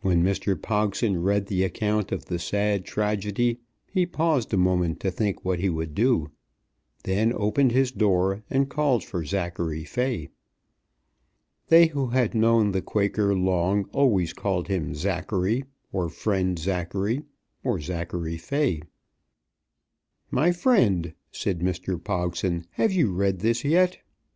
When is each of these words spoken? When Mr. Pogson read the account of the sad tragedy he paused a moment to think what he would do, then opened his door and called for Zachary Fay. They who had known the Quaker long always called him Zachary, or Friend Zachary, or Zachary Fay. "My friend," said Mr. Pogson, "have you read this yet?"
When 0.00 0.22
Mr. 0.22 0.54
Pogson 0.56 1.24
read 1.24 1.46
the 1.46 1.64
account 1.64 2.12
of 2.12 2.26
the 2.26 2.38
sad 2.38 2.84
tragedy 2.84 3.58
he 3.90 4.06
paused 4.06 4.54
a 4.54 4.56
moment 4.56 5.00
to 5.00 5.10
think 5.10 5.44
what 5.44 5.58
he 5.58 5.68
would 5.68 5.92
do, 5.92 6.30
then 7.02 7.32
opened 7.34 7.72
his 7.72 7.90
door 7.90 8.44
and 8.48 8.70
called 8.70 9.02
for 9.02 9.24
Zachary 9.24 9.82
Fay. 9.82 10.28
They 11.66 11.88
who 11.88 12.10
had 12.10 12.32
known 12.32 12.70
the 12.70 12.80
Quaker 12.80 13.34
long 13.34 13.86
always 13.92 14.32
called 14.32 14.68
him 14.68 14.94
Zachary, 14.94 15.64
or 15.92 16.08
Friend 16.08 16.56
Zachary, 16.56 17.22
or 17.64 17.80
Zachary 17.80 18.36
Fay. 18.36 18.82
"My 20.30 20.52
friend," 20.52 21.12
said 21.32 21.58
Mr. 21.58 22.00
Pogson, 22.00 22.66
"have 22.74 22.92
you 22.92 23.12
read 23.12 23.40
this 23.40 23.64
yet?" 23.64 23.98